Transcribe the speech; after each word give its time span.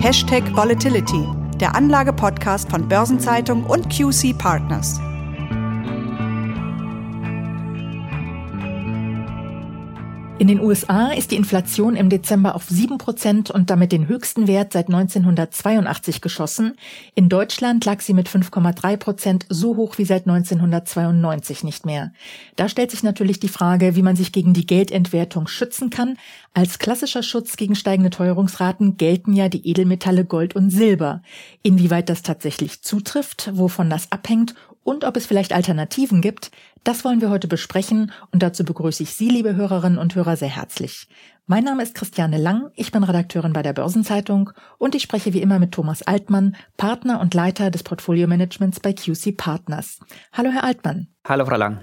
Hashtag 0.00 0.56
Volatility, 0.56 1.28
der 1.56 1.74
Anlage-Podcast 1.74 2.70
von 2.70 2.88
Börsenzeitung 2.88 3.64
und 3.64 3.90
QC 3.90 4.32
Partners. 4.32 4.98
In 10.40 10.48
den 10.48 10.60
USA 10.60 11.08
ist 11.08 11.32
die 11.32 11.36
Inflation 11.36 11.96
im 11.96 12.08
Dezember 12.08 12.54
auf 12.54 12.70
7% 12.70 13.52
und 13.52 13.68
damit 13.68 13.92
den 13.92 14.08
höchsten 14.08 14.46
Wert 14.46 14.72
seit 14.72 14.86
1982 14.86 16.22
geschossen. 16.22 16.78
In 17.14 17.28
Deutschland 17.28 17.84
lag 17.84 18.00
sie 18.00 18.14
mit 18.14 18.26
5,3% 18.26 19.42
so 19.50 19.76
hoch 19.76 19.98
wie 19.98 20.06
seit 20.06 20.26
1992 20.26 21.62
nicht 21.62 21.84
mehr. 21.84 22.14
Da 22.56 22.70
stellt 22.70 22.90
sich 22.90 23.02
natürlich 23.02 23.38
die 23.38 23.48
Frage, 23.48 23.96
wie 23.96 24.02
man 24.02 24.16
sich 24.16 24.32
gegen 24.32 24.54
die 24.54 24.64
Geldentwertung 24.64 25.46
schützen 25.46 25.90
kann. 25.90 26.16
Als 26.54 26.78
klassischer 26.78 27.22
Schutz 27.22 27.58
gegen 27.58 27.74
steigende 27.74 28.08
Teuerungsraten 28.08 28.96
gelten 28.96 29.34
ja 29.34 29.50
die 29.50 29.68
Edelmetalle 29.68 30.24
Gold 30.24 30.56
und 30.56 30.70
Silber. 30.70 31.20
Inwieweit 31.62 32.08
das 32.08 32.22
tatsächlich 32.22 32.80
zutrifft, 32.80 33.50
wovon 33.52 33.90
das 33.90 34.10
abhängt 34.10 34.54
und 34.90 35.04
ob 35.04 35.16
es 35.16 35.24
vielleicht 35.24 35.52
Alternativen 35.52 36.20
gibt, 36.20 36.50
das 36.82 37.04
wollen 37.04 37.20
wir 37.20 37.30
heute 37.30 37.46
besprechen 37.46 38.10
und 38.32 38.42
dazu 38.42 38.64
begrüße 38.64 39.04
ich 39.04 39.14
Sie, 39.14 39.28
liebe 39.28 39.54
Hörerinnen 39.54 39.98
und 39.98 40.16
Hörer, 40.16 40.36
sehr 40.36 40.48
herzlich. 40.48 41.06
Mein 41.46 41.62
Name 41.62 41.84
ist 41.84 41.94
Christiane 41.94 42.38
Lang, 42.38 42.72
ich 42.74 42.90
bin 42.90 43.04
Redakteurin 43.04 43.52
bei 43.52 43.62
der 43.62 43.72
Börsenzeitung 43.72 44.50
und 44.78 44.96
ich 44.96 45.02
spreche 45.02 45.32
wie 45.32 45.42
immer 45.42 45.60
mit 45.60 45.70
Thomas 45.70 46.02
Altmann, 46.02 46.56
Partner 46.76 47.20
und 47.20 47.34
Leiter 47.34 47.70
des 47.70 47.84
Portfolio-Managements 47.84 48.80
bei 48.80 48.92
QC 48.92 49.36
Partners. 49.36 50.00
Hallo, 50.32 50.50
Herr 50.50 50.64
Altmann. 50.64 51.06
Hallo, 51.24 51.46
Frau 51.46 51.56
Lang. 51.56 51.78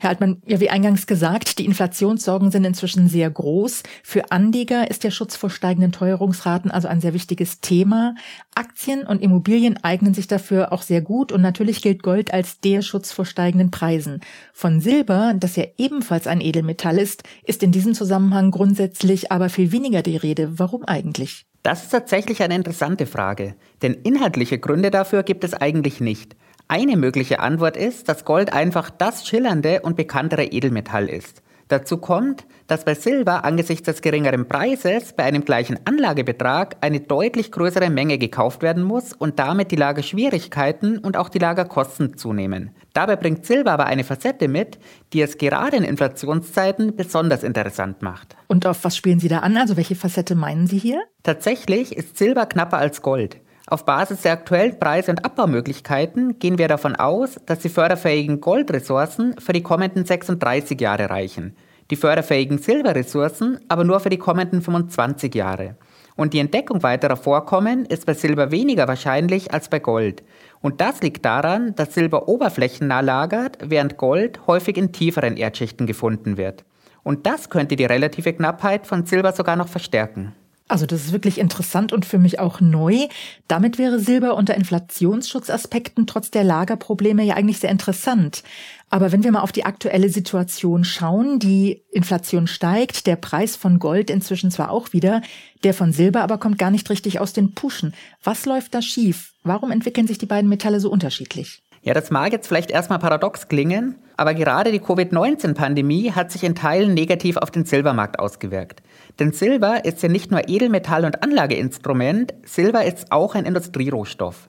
Herr 0.00 0.10
Altmann, 0.10 0.42
ja, 0.46 0.60
wie 0.60 0.70
eingangs 0.70 1.06
gesagt, 1.06 1.58
die 1.58 1.64
Inflationssorgen 1.64 2.50
sind 2.50 2.64
inzwischen 2.64 3.08
sehr 3.08 3.28
groß. 3.28 3.82
Für 4.04 4.30
Anleger 4.30 4.90
ist 4.90 5.02
der 5.02 5.10
Schutz 5.10 5.34
vor 5.34 5.50
steigenden 5.50 5.90
Teuerungsraten 5.90 6.70
also 6.70 6.86
ein 6.86 7.00
sehr 7.00 7.14
wichtiges 7.14 7.60
Thema. 7.60 8.14
Aktien 8.54 9.04
und 9.04 9.22
Immobilien 9.22 9.82
eignen 9.82 10.14
sich 10.14 10.28
dafür 10.28 10.72
auch 10.72 10.82
sehr 10.82 11.00
gut 11.00 11.32
und 11.32 11.42
natürlich 11.42 11.82
gilt 11.82 12.02
Gold 12.02 12.32
als 12.32 12.60
der 12.60 12.82
Schutz 12.82 13.10
vor 13.12 13.24
steigenden 13.24 13.70
Preisen. 13.70 14.20
Von 14.52 14.80
Silber, 14.80 15.34
das 15.36 15.56
ja 15.56 15.64
ebenfalls 15.78 16.26
ein 16.26 16.40
Edelmetall 16.40 16.98
ist, 16.98 17.24
ist 17.42 17.62
in 17.62 17.72
diesem 17.72 17.94
Zusammenhang 17.94 18.52
grundsätzlich 18.52 19.32
aber 19.32 19.48
viel 19.48 19.72
weniger 19.72 20.02
die 20.02 20.16
Rede. 20.16 20.58
Warum 20.60 20.84
eigentlich? 20.84 21.46
Das 21.62 21.82
ist 21.82 21.90
tatsächlich 21.90 22.42
eine 22.42 22.54
interessante 22.54 23.06
Frage, 23.06 23.56
denn 23.82 23.94
inhaltliche 23.94 24.58
Gründe 24.58 24.90
dafür 24.90 25.24
gibt 25.24 25.44
es 25.44 25.54
eigentlich 25.54 26.00
nicht. 26.00 26.36
Eine 26.70 26.98
mögliche 26.98 27.40
Antwort 27.40 27.78
ist, 27.78 28.10
dass 28.10 28.26
Gold 28.26 28.52
einfach 28.52 28.90
das 28.90 29.26
schillernde 29.26 29.80
und 29.80 29.96
bekanntere 29.96 30.44
Edelmetall 30.44 31.08
ist. 31.08 31.42
Dazu 31.68 31.96
kommt, 31.96 32.44
dass 32.66 32.84
bei 32.84 32.94
Silber 32.94 33.44
angesichts 33.44 33.86
des 33.86 34.02
geringeren 34.02 34.48
Preises 34.48 35.14
bei 35.14 35.24
einem 35.24 35.46
gleichen 35.46 35.78
Anlagebetrag 35.86 36.76
eine 36.82 37.00
deutlich 37.00 37.52
größere 37.52 37.88
Menge 37.88 38.18
gekauft 38.18 38.60
werden 38.60 38.82
muss 38.82 39.14
und 39.14 39.38
damit 39.38 39.70
die 39.70 39.76
Lagerschwierigkeiten 39.76 40.98
und 40.98 41.16
auch 41.16 41.30
die 41.30 41.38
Lagerkosten 41.38 42.18
zunehmen. 42.18 42.70
Dabei 42.92 43.16
bringt 43.16 43.46
Silber 43.46 43.72
aber 43.72 43.86
eine 43.86 44.04
Facette 44.04 44.48
mit, 44.48 44.78
die 45.14 45.22
es 45.22 45.38
gerade 45.38 45.78
in 45.78 45.84
Inflationszeiten 45.84 46.96
besonders 46.96 47.44
interessant 47.44 48.02
macht. 48.02 48.36
Und 48.46 48.66
auf 48.66 48.84
was 48.84 48.94
spielen 48.94 49.20
Sie 49.20 49.28
da 49.28 49.38
an? 49.38 49.56
Also 49.56 49.78
welche 49.78 49.94
Facette 49.94 50.34
meinen 50.34 50.66
Sie 50.66 50.78
hier? 50.78 51.02
Tatsächlich 51.22 51.96
ist 51.96 52.18
Silber 52.18 52.44
knapper 52.44 52.76
als 52.76 53.00
Gold. 53.00 53.38
Auf 53.70 53.84
Basis 53.84 54.22
der 54.22 54.32
aktuellen 54.32 54.78
Preis- 54.78 55.10
und 55.10 55.26
Abbaumöglichkeiten 55.26 56.38
gehen 56.38 56.56
wir 56.56 56.68
davon 56.68 56.96
aus, 56.96 57.38
dass 57.44 57.58
die 57.58 57.68
förderfähigen 57.68 58.40
Goldressourcen 58.40 59.38
für 59.38 59.52
die 59.52 59.62
kommenden 59.62 60.06
36 60.06 60.80
Jahre 60.80 61.10
reichen, 61.10 61.54
die 61.90 61.96
förderfähigen 61.96 62.56
Silberressourcen 62.56 63.60
aber 63.68 63.84
nur 63.84 64.00
für 64.00 64.08
die 64.08 64.16
kommenden 64.16 64.62
25 64.62 65.34
Jahre. 65.34 65.76
Und 66.16 66.32
die 66.32 66.38
Entdeckung 66.38 66.82
weiterer 66.82 67.18
Vorkommen 67.18 67.84
ist 67.84 68.06
bei 68.06 68.14
Silber 68.14 68.50
weniger 68.50 68.88
wahrscheinlich 68.88 69.52
als 69.52 69.68
bei 69.68 69.80
Gold. 69.80 70.22
Und 70.62 70.80
das 70.80 71.02
liegt 71.02 71.26
daran, 71.26 71.74
dass 71.74 71.92
Silber 71.92 72.26
oberflächennah 72.26 73.00
lagert, 73.00 73.58
während 73.62 73.98
Gold 73.98 74.46
häufig 74.46 74.78
in 74.78 74.92
tieferen 74.92 75.36
Erdschichten 75.36 75.86
gefunden 75.86 76.38
wird. 76.38 76.64
Und 77.02 77.26
das 77.26 77.50
könnte 77.50 77.76
die 77.76 77.84
relative 77.84 78.32
Knappheit 78.32 78.86
von 78.86 79.04
Silber 79.04 79.32
sogar 79.32 79.56
noch 79.56 79.68
verstärken. 79.68 80.34
Also 80.68 80.84
das 80.84 81.06
ist 81.06 81.12
wirklich 81.12 81.38
interessant 81.38 81.94
und 81.94 82.04
für 82.04 82.18
mich 82.18 82.38
auch 82.38 82.60
neu. 82.60 83.08
Damit 83.48 83.78
wäre 83.78 83.98
Silber 83.98 84.34
unter 84.36 84.54
Inflationsschutzaspekten 84.54 86.06
trotz 86.06 86.30
der 86.30 86.44
Lagerprobleme 86.44 87.24
ja 87.24 87.34
eigentlich 87.34 87.58
sehr 87.58 87.70
interessant. 87.70 88.42
Aber 88.90 89.10
wenn 89.10 89.24
wir 89.24 89.32
mal 89.32 89.40
auf 89.40 89.52
die 89.52 89.64
aktuelle 89.64 90.10
Situation 90.10 90.84
schauen, 90.84 91.38
die 91.38 91.82
Inflation 91.90 92.46
steigt, 92.46 93.06
der 93.06 93.16
Preis 93.16 93.56
von 93.56 93.78
Gold 93.78 94.10
inzwischen 94.10 94.50
zwar 94.50 94.70
auch 94.70 94.92
wieder, 94.92 95.22
der 95.64 95.72
von 95.72 95.92
Silber 95.92 96.22
aber 96.22 96.38
kommt 96.38 96.58
gar 96.58 96.70
nicht 96.70 96.88
richtig 96.90 97.18
aus 97.18 97.32
den 97.32 97.54
Puschen. 97.54 97.94
Was 98.22 98.44
läuft 98.44 98.74
da 98.74 98.82
schief? 98.82 99.32
Warum 99.44 99.70
entwickeln 99.70 100.06
sich 100.06 100.18
die 100.18 100.26
beiden 100.26 100.48
Metalle 100.48 100.80
so 100.80 100.90
unterschiedlich? 100.90 101.62
Ja, 101.82 101.94
das 101.94 102.10
mag 102.10 102.32
jetzt 102.32 102.48
vielleicht 102.48 102.70
erstmal 102.70 102.98
paradox 102.98 103.48
klingen, 103.48 103.96
aber 104.16 104.34
gerade 104.34 104.72
die 104.72 104.80
Covid-19-Pandemie 104.80 106.12
hat 106.12 106.32
sich 106.32 106.42
in 106.42 106.54
Teilen 106.54 106.92
negativ 106.92 107.36
auf 107.36 107.50
den 107.50 107.64
Silbermarkt 107.64 108.18
ausgewirkt. 108.18 108.82
Denn 109.18 109.32
Silber 109.32 109.84
ist 109.84 110.02
ja 110.02 110.08
nicht 110.08 110.30
nur 110.30 110.48
Edelmetall 110.48 111.04
und 111.04 111.22
Anlageinstrument, 111.22 112.34
Silber 112.44 112.84
ist 112.84 113.10
auch 113.10 113.34
ein 113.34 113.46
Industrierohstoff. 113.46 114.48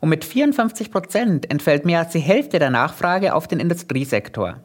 Und 0.00 0.08
mit 0.08 0.24
54 0.24 0.90
Prozent 0.90 1.50
entfällt 1.50 1.84
mehr 1.84 2.00
als 2.00 2.12
die 2.12 2.20
Hälfte 2.20 2.58
der 2.58 2.70
Nachfrage 2.70 3.34
auf 3.34 3.46
den 3.46 3.60
Industriesektor. 3.60 4.62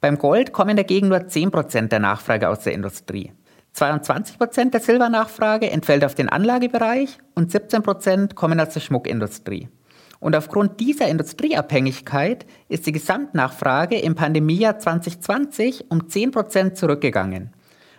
Beim 0.00 0.18
Gold 0.18 0.52
kommen 0.52 0.76
dagegen 0.76 1.08
nur 1.08 1.26
10 1.26 1.50
Prozent 1.50 1.92
der 1.92 2.00
Nachfrage 2.00 2.50
aus 2.50 2.60
der 2.60 2.74
Industrie. 2.74 3.32
22 3.72 4.38
Prozent 4.38 4.74
der 4.74 4.80
Silbernachfrage 4.80 5.70
entfällt 5.70 6.04
auf 6.04 6.14
den 6.14 6.28
Anlagebereich 6.28 7.18
und 7.34 7.50
17 7.50 7.82
Prozent 7.82 8.34
kommen 8.34 8.60
aus 8.60 8.74
der 8.74 8.80
Schmuckindustrie. 8.80 9.68
Und 10.20 10.36
aufgrund 10.36 10.78
dieser 10.80 11.08
Industrieabhängigkeit 11.08 12.44
ist 12.68 12.86
die 12.86 12.92
Gesamtnachfrage 12.92 13.98
im 13.98 14.14
Pandemiejahr 14.14 14.78
2020 14.78 15.90
um 15.90 16.08
10 16.08 16.30
Prozent 16.32 16.76
zurückgegangen. 16.76 17.53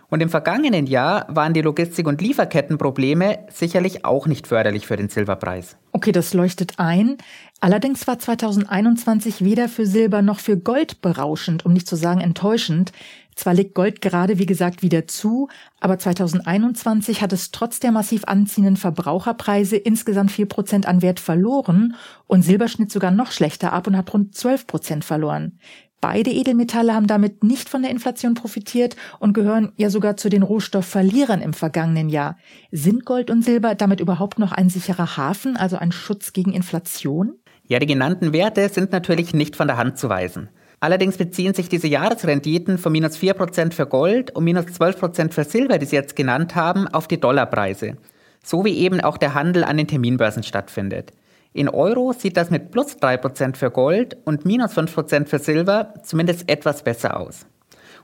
Und 0.08 0.20
im 0.20 0.28
vergangenen 0.28 0.86
Jahr 0.86 1.26
waren 1.28 1.52
die 1.52 1.62
Logistik- 1.62 2.06
und 2.06 2.20
Lieferkettenprobleme 2.20 3.40
sicherlich 3.52 4.04
auch 4.04 4.26
nicht 4.26 4.46
förderlich 4.46 4.86
für 4.86 4.96
den 4.96 5.08
Silberpreis. 5.08 5.76
Okay, 5.92 6.12
das 6.12 6.32
leuchtet 6.32 6.74
ein. 6.78 7.16
Allerdings 7.60 8.06
war 8.06 8.18
2021 8.18 9.42
weder 9.42 9.68
für 9.68 9.86
Silber 9.86 10.22
noch 10.22 10.38
für 10.38 10.58
Gold 10.58 11.00
berauschend, 11.00 11.64
um 11.64 11.72
nicht 11.72 11.88
zu 11.88 11.96
sagen 11.96 12.20
enttäuschend. 12.20 12.92
Zwar 13.34 13.52
legt 13.52 13.74
Gold 13.74 14.00
gerade, 14.00 14.38
wie 14.38 14.46
gesagt, 14.46 14.82
wieder 14.82 15.06
zu, 15.06 15.48
aber 15.78 15.98
2021 15.98 17.20
hat 17.20 17.34
es 17.34 17.50
trotz 17.50 17.80
der 17.80 17.92
massiv 17.92 18.24
anziehenden 18.24 18.76
Verbraucherpreise 18.76 19.76
insgesamt 19.76 20.32
vier 20.32 20.46
Prozent 20.46 20.86
an 20.86 21.02
Wert 21.02 21.20
verloren 21.20 21.96
und 22.26 22.42
Silber 22.42 22.68
schnitt 22.68 22.90
sogar 22.90 23.10
noch 23.10 23.32
schlechter 23.32 23.74
ab 23.74 23.86
und 23.86 23.96
hat 23.96 24.12
rund 24.14 24.34
zwölf 24.34 24.66
Prozent 24.66 25.04
verloren. 25.04 25.58
Beide 26.00 26.30
Edelmetalle 26.30 26.94
haben 26.94 27.06
damit 27.06 27.42
nicht 27.42 27.68
von 27.68 27.82
der 27.82 27.90
Inflation 27.90 28.34
profitiert 28.34 28.96
und 29.18 29.32
gehören 29.32 29.72
ja 29.76 29.90
sogar 29.90 30.16
zu 30.16 30.28
den 30.28 30.42
Rohstoffverlierern 30.42 31.40
im 31.40 31.54
vergangenen 31.54 32.08
Jahr. 32.08 32.36
Sind 32.70 33.04
Gold 33.04 33.30
und 33.30 33.44
Silber 33.44 33.74
damit 33.74 34.00
überhaupt 34.00 34.38
noch 34.38 34.52
ein 34.52 34.68
sicherer 34.68 35.16
Hafen, 35.16 35.56
also 35.56 35.76
ein 35.76 35.92
Schutz 35.92 36.32
gegen 36.32 36.52
Inflation? 36.52 37.32
Ja, 37.66 37.78
die 37.78 37.86
genannten 37.86 38.32
Werte 38.32 38.68
sind 38.68 38.92
natürlich 38.92 39.34
nicht 39.34 39.56
von 39.56 39.66
der 39.66 39.78
Hand 39.78 39.98
zu 39.98 40.08
weisen. 40.08 40.48
Allerdings 40.78 41.16
beziehen 41.16 41.54
sich 41.54 41.68
diese 41.68 41.88
Jahresrenditen 41.88 42.76
von 42.76 42.92
minus 42.92 43.16
4% 43.16 43.72
für 43.72 43.86
Gold 43.86 44.36
und 44.36 44.44
minus 44.44 44.66
12% 44.66 45.32
für 45.32 45.44
Silber, 45.44 45.78
die 45.78 45.86
Sie 45.86 45.96
jetzt 45.96 46.14
genannt 46.14 46.54
haben, 46.54 46.86
auf 46.86 47.08
die 47.08 47.18
Dollarpreise. 47.18 47.96
So 48.44 48.64
wie 48.64 48.76
eben 48.76 49.00
auch 49.00 49.16
der 49.16 49.34
Handel 49.34 49.64
an 49.64 49.78
den 49.78 49.88
Terminbörsen 49.88 50.42
stattfindet. 50.42 51.12
In 51.56 51.70
Euro 51.70 52.12
sieht 52.12 52.36
das 52.36 52.50
mit 52.50 52.70
plus 52.70 52.98
3% 52.98 53.56
für 53.56 53.70
Gold 53.70 54.18
und 54.26 54.44
minus 54.44 54.76
5% 54.76 55.24
für 55.24 55.38
Silber 55.38 55.94
zumindest 56.02 56.50
etwas 56.50 56.82
besser 56.82 57.18
aus. 57.18 57.46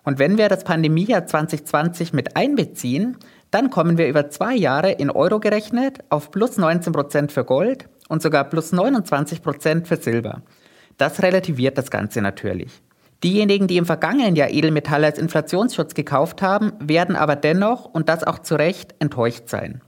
Und 0.05 0.19
wenn 0.19 0.39
wir 0.39 0.49
das 0.49 0.65
Pandemiejahr 0.65 1.27
2020 1.27 2.15
mit 2.15 2.35
einbeziehen, 2.35 3.19
dann 3.51 3.69
kommen 3.69 3.99
wir 3.99 4.09
über 4.09 4.31
zwei 4.31 4.55
Jahre 4.55 4.93
in 4.93 5.11
Euro 5.11 5.39
gerechnet 5.39 5.99
auf 6.09 6.31
plus 6.31 6.59
19% 6.59 7.31
für 7.31 7.45
Gold 7.45 7.91
und 8.09 8.23
sogar 8.23 8.45
plus 8.45 8.73
29% 8.73 9.85
für 9.85 9.97
Silber. 9.97 10.41
Das 10.97 11.23
relativiert 11.23 11.77
das 11.77 11.91
Ganze 11.91 12.23
natürlich. 12.23 12.81
Diejenigen, 13.23 13.67
die 13.67 13.77
im 13.77 13.85
vergangenen 13.85 14.35
Jahr 14.35 14.49
Edelmetalle 14.49 15.09
als 15.09 15.19
Inflationsschutz 15.19 15.93
gekauft 15.93 16.41
haben, 16.41 16.73
werden 16.81 17.17
aber 17.17 17.37
dennoch, 17.37 17.85
und 17.85 18.09
das 18.09 18.25
auch 18.25 18.39
zu 18.39 18.55
Recht, 18.55 18.95
enttäuscht 18.99 19.51
sein. 19.51 19.83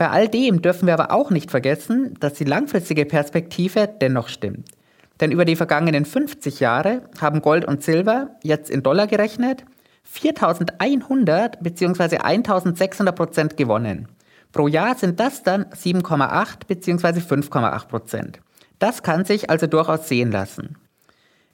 Bei 0.00 0.08
all 0.08 0.28
dem 0.28 0.62
dürfen 0.62 0.86
wir 0.86 0.94
aber 0.94 1.12
auch 1.12 1.28
nicht 1.28 1.50
vergessen, 1.50 2.14
dass 2.20 2.32
die 2.32 2.44
langfristige 2.44 3.04
Perspektive 3.04 3.86
dennoch 3.86 4.28
stimmt. 4.28 4.70
Denn 5.20 5.30
über 5.30 5.44
die 5.44 5.56
vergangenen 5.56 6.06
50 6.06 6.58
Jahre 6.58 7.02
haben 7.20 7.42
Gold 7.42 7.66
und 7.66 7.82
Silber, 7.82 8.30
jetzt 8.42 8.70
in 8.70 8.82
Dollar 8.82 9.06
gerechnet, 9.06 9.66
4100 10.04 11.62
bzw. 11.62 12.16
1600 12.16 13.14
Prozent 13.14 13.56
gewonnen. 13.58 14.08
Pro 14.52 14.68
Jahr 14.68 14.96
sind 14.96 15.20
das 15.20 15.42
dann 15.42 15.66
7,8 15.66 16.66
bzw. 16.66 17.20
5,8 17.20 17.86
Prozent. 17.86 18.40
Das 18.78 19.02
kann 19.02 19.26
sich 19.26 19.50
also 19.50 19.66
durchaus 19.66 20.08
sehen 20.08 20.32
lassen. 20.32 20.78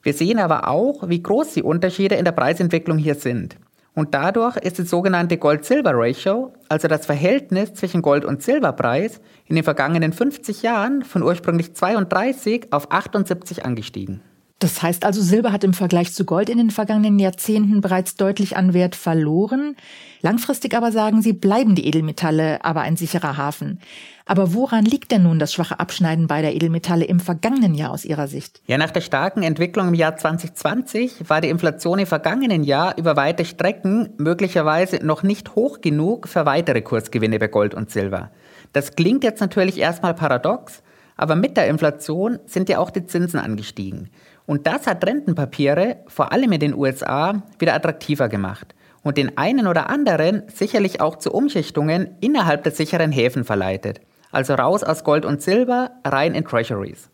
Wir 0.05 0.15
sehen 0.15 0.39
aber 0.39 0.69
auch, 0.69 1.09
wie 1.09 1.21
groß 1.21 1.55
die 1.55 1.65
Unterschiede 1.65 2.15
in 2.15 2.25
der 2.25 2.31
Preisentwicklung 2.31 2.99
hier 2.99 3.17
sind. 3.17 3.57
Und 3.97 4.13
dadurch 4.13 4.59
ist 4.59 4.77
die 4.77 4.83
sogenannte 4.83 5.39
Gold-Silber-Ratio, 5.39 6.53
also 6.69 6.87
das 6.87 7.07
Verhältnis 7.07 7.73
zwischen 7.73 8.03
Gold- 8.03 8.27
und 8.27 8.43
Silberpreis, 8.43 9.23
in 9.47 9.57
den 9.57 9.65
vergangenen 9.65 10.13
50 10.13 10.61
Jahren 10.61 11.03
von 11.03 11.23
ursprünglich 11.23 11.75
32 11.75 12.75
auf 12.75 12.93
78 12.93 13.65
angestiegen. 13.65 14.21
Das 14.67 14.83
heißt 14.83 15.05
also, 15.05 15.23
Silber 15.23 15.53
hat 15.53 15.63
im 15.63 15.75
Vergleich 15.75 16.13
zu 16.13 16.25
Gold 16.25 16.49
in 16.49 16.59
den 16.59 16.73
vergangenen 16.73 17.21
Jahrzehnten 17.21 17.81
bereits 17.81 18.17
deutlich 18.17 18.57
an 18.57 18.75
Wert 18.75 18.97
verloren. 18.97 19.77
Langfristig 20.23 20.77
aber 20.77 20.91
sagen 20.91 21.23
Sie, 21.23 21.35
bleiben 21.35 21.77
die 21.77 21.87
Edelmetalle 21.87 22.65
aber 22.65 22.81
ein 22.81 22.97
sicherer 22.97 23.37
Hafen. 23.37 23.79
Aber 24.25 24.55
woran 24.55 24.85
liegt 24.85 25.13
denn 25.13 25.23
nun 25.23 25.39
das 25.39 25.55
schwache 25.55 25.79
Abschneiden 25.79 26.27
beider 26.27 26.51
Edelmetalle 26.51 27.05
im 27.05 27.21
vergangenen 27.21 27.75
Jahr 27.75 27.93
aus 27.93 28.05
Ihrer 28.05 28.27
Sicht? 28.27 28.61
Ja, 28.67 28.77
nach 28.77 28.91
der 28.91 29.03
starken 29.03 29.45
Entwicklung 29.45 29.87
im 29.87 29.95
Jahr 29.95 30.17
2020 30.17 31.31
war 31.31 31.41
die 31.41 31.49
Inflation 31.49 32.01
im 32.01 32.07
vergangenen 32.09 32.65
Jahr 32.65 32.99
über 32.99 33.15
weite 33.15 33.45
Strecken 33.45 34.15
möglicherweise 34.19 34.97
noch 34.97 35.23
nicht 35.23 35.55
hoch 35.55 35.81
genug 35.81 36.27
für 36.27 36.45
weitere 36.45 36.83
Kursgewinne 36.83 37.39
bei 37.39 37.47
Gold 37.47 37.73
und 37.73 37.93
Silber. 37.93 38.33
Das 38.73 38.97
klingt 38.97 39.23
jetzt 39.23 39.41
natürlich 39.41 39.79
erstmal 39.79 40.15
paradox, 40.15 40.83
aber 41.17 41.37
mit 41.37 41.57
der 41.57 41.69
Inflation 41.69 42.41
sind 42.47 42.69
ja 42.69 42.81
auch 42.81 42.91
die 42.91 43.07
Zinsen 43.07 43.39
angestiegen. 43.39 44.11
Und 44.47 44.67
das 44.67 44.87
hat 44.87 45.05
Rentenpapiere, 45.05 45.99
vor 46.07 46.33
allem 46.33 46.53
in 46.53 46.61
den 46.61 46.75
USA, 46.75 47.43
wieder 47.59 47.75
attraktiver 47.75 48.29
gemacht 48.29 48.75
und 49.03 49.17
den 49.17 49.39
einen 49.39 49.67
oder 49.67 49.89
anderen 49.89 50.43
sicherlich 50.53 51.01
auch 51.01 51.17
zu 51.17 51.33
Umschichtungen 51.33 52.17
innerhalb 52.21 52.65
der 52.65 52.73
sicheren 52.73 53.13
Häfen 53.13 53.45
verleitet. 53.45 54.01
Also 54.33 54.55
raus 54.55 54.83
aus 54.83 55.05
Gold 55.05 55.25
und 55.25 55.43
Silber, 55.43 55.93
rein 56.05 56.35
in 56.35 56.45
Treasuries. 56.45 57.09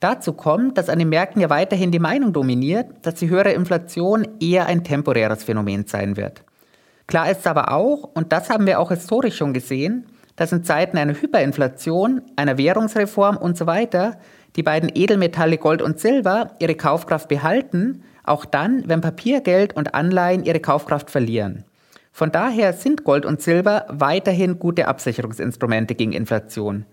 Dazu 0.00 0.32
kommt, 0.32 0.78
dass 0.78 0.88
an 0.88 0.98
den 0.98 1.10
Märkten 1.10 1.40
ja 1.42 1.50
weiterhin 1.50 1.90
die 1.90 1.98
Meinung 1.98 2.32
dominiert, 2.32 2.86
dass 3.02 3.16
die 3.16 3.28
höhere 3.28 3.52
Inflation 3.52 4.26
eher 4.40 4.66
ein 4.66 4.84
temporäres 4.84 5.44
Phänomen 5.44 5.86
sein 5.86 6.16
wird. 6.16 6.44
Klar 7.06 7.30
ist 7.30 7.46
aber 7.46 7.72
auch, 7.72 8.10
und 8.14 8.32
das 8.32 8.48
haben 8.48 8.66
wir 8.66 8.80
auch 8.80 8.90
historisch 8.90 9.36
schon 9.36 9.52
gesehen, 9.52 10.06
dass 10.36 10.50
in 10.50 10.64
Zeiten 10.64 10.96
einer 10.96 11.12
Hyperinflation, 11.12 12.22
einer 12.36 12.56
Währungsreform 12.56 13.36
und 13.36 13.58
so 13.58 13.66
weiter 13.66 14.16
die 14.56 14.62
beiden 14.62 14.90
Edelmetalle 14.94 15.58
Gold 15.58 15.82
und 15.82 15.98
Silber 15.98 16.56
ihre 16.58 16.74
Kaufkraft 16.74 17.28
behalten, 17.28 18.02
auch 18.24 18.44
dann, 18.44 18.84
wenn 18.86 19.00
Papiergeld 19.00 19.74
und 19.74 19.94
Anleihen 19.94 20.44
ihre 20.44 20.60
Kaufkraft 20.60 21.10
verlieren. 21.10 21.64
Von 22.12 22.30
daher 22.30 22.74
sind 22.74 23.04
Gold 23.04 23.24
und 23.24 23.40
Silber 23.40 23.86
weiterhin 23.88 24.58
gute 24.58 24.86
Absicherungsinstrumente 24.86 25.94
gegen 25.94 26.12
Inflation. 26.12 26.84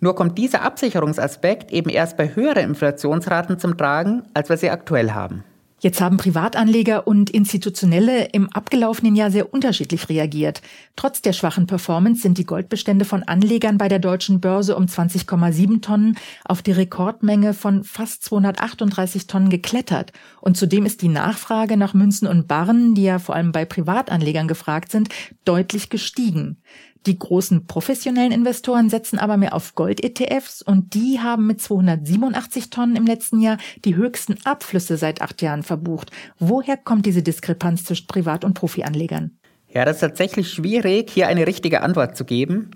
Nur 0.00 0.14
kommt 0.14 0.36
dieser 0.36 0.62
Absicherungsaspekt 0.62 1.72
eben 1.72 1.88
erst 1.88 2.18
bei 2.18 2.34
höheren 2.34 2.64
Inflationsraten 2.64 3.58
zum 3.58 3.78
Tragen, 3.78 4.24
als 4.34 4.50
wir 4.50 4.58
sie 4.58 4.70
aktuell 4.70 5.12
haben. 5.12 5.44
Jetzt 5.78 6.00
haben 6.00 6.16
Privatanleger 6.16 7.06
und 7.06 7.28
Institutionelle 7.28 8.30
im 8.32 8.48
abgelaufenen 8.50 9.14
Jahr 9.14 9.30
sehr 9.30 9.52
unterschiedlich 9.52 10.08
reagiert. 10.08 10.62
Trotz 10.96 11.20
der 11.20 11.34
schwachen 11.34 11.66
Performance 11.66 12.22
sind 12.22 12.38
die 12.38 12.46
Goldbestände 12.46 13.04
von 13.04 13.22
Anlegern 13.24 13.76
bei 13.76 13.88
der 13.88 13.98
deutschen 13.98 14.40
Börse 14.40 14.74
um 14.74 14.86
20,7 14.86 15.82
Tonnen 15.82 16.16
auf 16.46 16.62
die 16.62 16.72
Rekordmenge 16.72 17.52
von 17.52 17.84
fast 17.84 18.24
238 18.24 19.26
Tonnen 19.26 19.50
geklettert. 19.50 20.12
Und 20.40 20.56
zudem 20.56 20.86
ist 20.86 21.02
die 21.02 21.08
Nachfrage 21.08 21.76
nach 21.76 21.92
Münzen 21.92 22.26
und 22.26 22.48
Barren, 22.48 22.94
die 22.94 23.04
ja 23.04 23.18
vor 23.18 23.34
allem 23.34 23.52
bei 23.52 23.66
Privatanlegern 23.66 24.48
gefragt 24.48 24.90
sind, 24.90 25.10
deutlich 25.44 25.90
gestiegen. 25.90 26.56
Die 27.04 27.18
großen 27.18 27.66
professionellen 27.66 28.32
Investoren 28.32 28.88
setzen 28.90 29.18
aber 29.18 29.36
mehr 29.36 29.54
auf 29.54 29.74
Gold-ETFs 29.74 30.62
und 30.62 30.94
die 30.94 31.20
haben 31.20 31.46
mit 31.46 31.60
287 31.60 32.70
Tonnen 32.70 32.96
im 32.96 33.06
letzten 33.06 33.40
Jahr 33.40 33.58
die 33.84 33.96
höchsten 33.96 34.36
Abflüsse 34.44 34.96
seit 34.96 35.20
acht 35.20 35.42
Jahren 35.42 35.62
verbucht. 35.62 36.10
Woher 36.38 36.76
kommt 36.76 37.06
diese 37.06 37.22
Diskrepanz 37.22 37.84
zwischen 37.84 38.06
Privat- 38.06 38.44
und 38.44 38.54
Profianlegern? 38.54 39.38
Ja, 39.68 39.84
das 39.84 39.96
ist 39.96 40.00
tatsächlich 40.00 40.50
schwierig, 40.50 41.10
hier 41.10 41.28
eine 41.28 41.46
richtige 41.46 41.82
Antwort 41.82 42.16
zu 42.16 42.24
geben. 42.24 42.70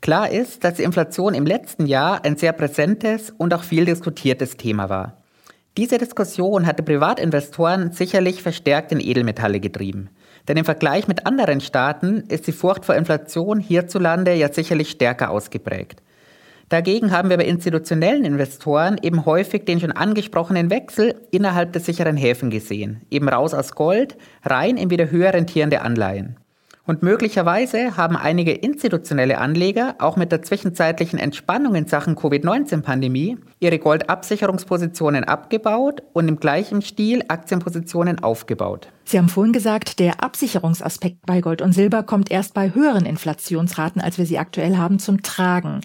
Klar 0.00 0.30
ist, 0.30 0.64
dass 0.64 0.74
die 0.74 0.84
Inflation 0.84 1.34
im 1.34 1.46
letzten 1.46 1.86
Jahr 1.86 2.24
ein 2.24 2.36
sehr 2.36 2.52
präsentes 2.52 3.32
und 3.36 3.52
auch 3.52 3.62
viel 3.62 3.84
diskutiertes 3.84 4.56
Thema 4.56 4.88
war. 4.88 5.22
Diese 5.76 5.98
Diskussion 5.98 6.64
hatte 6.64 6.82
Privatinvestoren 6.82 7.92
sicherlich 7.92 8.42
verstärkt 8.42 8.92
in 8.92 9.00
Edelmetalle 9.00 9.60
getrieben. 9.60 10.08
Denn 10.48 10.56
im 10.56 10.64
Vergleich 10.64 11.08
mit 11.08 11.26
anderen 11.26 11.60
Staaten 11.60 12.24
ist 12.28 12.46
die 12.46 12.52
Furcht 12.52 12.84
vor 12.84 12.94
Inflation 12.94 13.60
hierzulande 13.60 14.34
ja 14.34 14.52
sicherlich 14.52 14.90
stärker 14.90 15.30
ausgeprägt. 15.30 16.02
Dagegen 16.68 17.12
haben 17.12 17.30
wir 17.30 17.36
bei 17.36 17.44
institutionellen 17.44 18.24
Investoren 18.24 18.98
eben 19.00 19.24
häufig 19.24 19.64
den 19.64 19.78
schon 19.78 19.92
angesprochenen 19.92 20.68
Wechsel 20.68 21.14
innerhalb 21.30 21.72
der 21.72 21.80
sicheren 21.80 22.16
Häfen 22.16 22.50
gesehen, 22.50 23.02
eben 23.08 23.28
raus 23.28 23.54
aus 23.54 23.72
Gold, 23.72 24.16
rein 24.44 24.76
in 24.76 24.90
wieder 24.90 25.10
höher 25.10 25.32
rentierende 25.32 25.82
Anleihen. 25.82 26.36
Und 26.86 27.02
möglicherweise 27.02 27.96
haben 27.96 28.16
einige 28.16 28.52
institutionelle 28.52 29.38
Anleger 29.38 29.96
auch 29.98 30.16
mit 30.16 30.30
der 30.30 30.42
zwischenzeitlichen 30.42 31.18
Entspannung 31.18 31.74
in 31.74 31.88
Sachen 31.88 32.14
Covid-19-Pandemie 32.14 33.38
ihre 33.58 33.80
Goldabsicherungspositionen 33.80 35.24
abgebaut 35.24 36.04
und 36.12 36.28
im 36.28 36.38
gleichen 36.38 36.82
Stil 36.82 37.24
Aktienpositionen 37.26 38.22
aufgebaut. 38.22 38.88
Sie 39.04 39.18
haben 39.18 39.28
vorhin 39.28 39.52
gesagt, 39.52 39.98
der 39.98 40.22
Absicherungsaspekt 40.22 41.26
bei 41.26 41.40
Gold 41.40 41.60
und 41.60 41.72
Silber 41.72 42.04
kommt 42.04 42.30
erst 42.30 42.54
bei 42.54 42.72
höheren 42.72 43.04
Inflationsraten, 43.04 44.00
als 44.00 44.18
wir 44.18 44.26
sie 44.26 44.38
aktuell 44.38 44.76
haben, 44.76 45.00
zum 45.00 45.22
Tragen. 45.22 45.80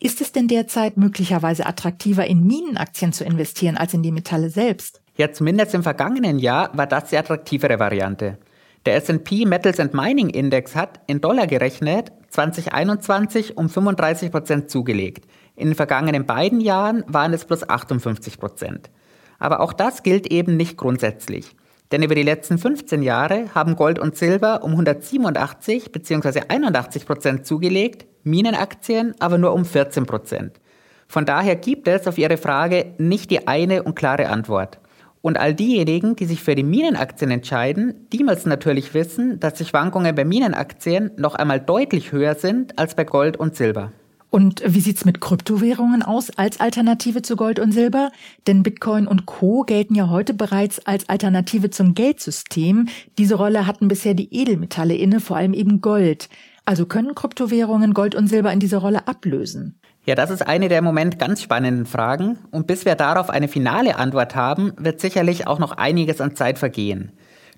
Ist 0.00 0.20
es 0.20 0.32
denn 0.32 0.48
derzeit 0.48 0.96
möglicherweise 0.96 1.66
attraktiver, 1.66 2.26
in 2.26 2.44
Minenaktien 2.44 3.12
zu 3.12 3.22
investieren, 3.22 3.76
als 3.76 3.94
in 3.94 4.02
die 4.02 4.12
Metalle 4.12 4.50
selbst? 4.50 5.00
Ja, 5.16 5.30
zumindest 5.30 5.74
im 5.74 5.82
vergangenen 5.82 6.38
Jahr 6.38 6.76
war 6.76 6.86
das 6.86 7.10
die 7.10 7.18
attraktivere 7.18 7.78
Variante. 7.78 8.38
Der 8.86 8.96
S&P 8.96 9.44
Metals 9.44 9.78
and 9.78 9.92
Mining 9.92 10.30
Index 10.30 10.74
hat 10.74 11.00
in 11.06 11.20
Dollar 11.20 11.46
gerechnet 11.46 12.12
2021 12.30 13.58
um 13.58 13.68
35 13.68 14.30
Prozent 14.30 14.70
zugelegt. 14.70 15.26
In 15.54 15.68
den 15.68 15.74
vergangenen 15.74 16.24
beiden 16.24 16.62
Jahren 16.62 17.04
waren 17.06 17.34
es 17.34 17.44
plus 17.44 17.68
58 17.68 18.38
Prozent. 18.38 18.90
Aber 19.38 19.60
auch 19.60 19.74
das 19.74 20.02
gilt 20.02 20.28
eben 20.28 20.56
nicht 20.56 20.78
grundsätzlich. 20.78 21.54
Denn 21.92 22.02
über 22.02 22.14
die 22.14 22.22
letzten 22.22 22.56
15 22.56 23.02
Jahre 23.02 23.54
haben 23.54 23.76
Gold 23.76 23.98
und 23.98 24.16
Silber 24.16 24.62
um 24.62 24.70
187 24.70 25.92
bzw. 25.92 26.42
81 26.48 27.04
Prozent 27.04 27.44
zugelegt, 27.46 28.06
Minenaktien 28.22 29.14
aber 29.18 29.36
nur 29.36 29.52
um 29.52 29.66
14 29.66 30.06
Prozent. 30.06 30.58
Von 31.06 31.26
daher 31.26 31.56
gibt 31.56 31.86
es 31.86 32.06
auf 32.06 32.16
Ihre 32.16 32.38
Frage 32.38 32.94
nicht 32.96 33.30
die 33.30 33.46
eine 33.46 33.82
und 33.82 33.94
klare 33.94 34.28
Antwort. 34.28 34.78
Und 35.22 35.38
all 35.38 35.54
diejenigen, 35.54 36.16
die 36.16 36.24
sich 36.24 36.42
für 36.42 36.54
die 36.54 36.62
Minenaktien 36.62 37.30
entscheiden, 37.30 38.06
die 38.12 38.24
müssen 38.24 38.48
natürlich 38.48 38.94
wissen, 38.94 39.38
dass 39.38 39.54
die 39.54 39.66
Schwankungen 39.66 40.14
bei 40.14 40.24
Minenaktien 40.24 41.10
noch 41.16 41.34
einmal 41.34 41.60
deutlich 41.60 42.12
höher 42.12 42.34
sind 42.34 42.78
als 42.78 42.94
bei 42.94 43.04
Gold 43.04 43.36
und 43.36 43.54
Silber. 43.54 43.92
Und 44.30 44.62
wie 44.64 44.80
sieht's 44.80 45.04
mit 45.04 45.20
Kryptowährungen 45.20 46.02
aus 46.02 46.30
als 46.30 46.60
Alternative 46.60 47.20
zu 47.20 47.34
Gold 47.34 47.58
und 47.58 47.72
Silber? 47.72 48.12
Denn 48.46 48.62
Bitcoin 48.62 49.08
und 49.08 49.26
Co. 49.26 49.62
gelten 49.62 49.96
ja 49.96 50.08
heute 50.08 50.34
bereits 50.34 50.78
als 50.86 51.08
Alternative 51.08 51.70
zum 51.70 51.94
Geldsystem. 51.94 52.88
Diese 53.18 53.34
Rolle 53.34 53.66
hatten 53.66 53.88
bisher 53.88 54.14
die 54.14 54.32
Edelmetalle 54.32 54.94
inne, 54.94 55.18
vor 55.18 55.36
allem 55.36 55.52
eben 55.52 55.80
Gold. 55.80 56.28
Also 56.64 56.86
können 56.86 57.16
Kryptowährungen 57.16 57.92
Gold 57.92 58.14
und 58.14 58.28
Silber 58.28 58.52
in 58.52 58.60
dieser 58.60 58.78
Rolle 58.78 59.08
ablösen? 59.08 59.80
Ja, 60.06 60.14
das 60.14 60.30
ist 60.30 60.46
eine 60.46 60.68
der 60.68 60.78
im 60.78 60.84
Moment 60.84 61.18
ganz 61.18 61.42
spannenden 61.42 61.84
Fragen. 61.84 62.38
Und 62.50 62.66
bis 62.66 62.84
wir 62.84 62.94
darauf 62.94 63.28
eine 63.28 63.48
finale 63.48 63.96
Antwort 63.96 64.34
haben, 64.34 64.72
wird 64.78 65.00
sicherlich 65.00 65.46
auch 65.46 65.58
noch 65.58 65.72
einiges 65.72 66.20
an 66.20 66.34
Zeit 66.34 66.58
vergehen. 66.58 67.12